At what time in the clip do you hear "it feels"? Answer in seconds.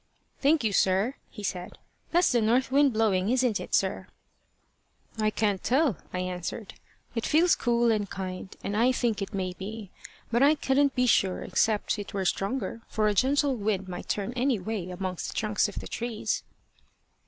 7.13-7.55